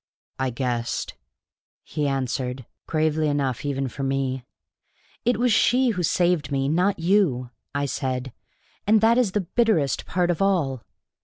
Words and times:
"I 0.39 0.49
guessed," 0.49 1.13
he 1.83 2.07
answered, 2.07 2.65
gravely 2.87 3.27
enough 3.27 3.63
even 3.63 3.87
for 3.87 4.01
me. 4.01 4.43
"It 5.25 5.37
was 5.37 5.53
she 5.53 5.89
who 5.89 6.01
saved 6.01 6.51
me, 6.51 6.67
not 6.67 6.97
you," 6.97 7.51
I 7.75 7.85
said. 7.85 8.33
"And 8.87 8.99
that 9.01 9.19
is 9.19 9.33
the 9.33 9.41
bitterest 9.41 10.07
part 10.07 10.31
of 10.31 10.41
all!" 10.41 10.81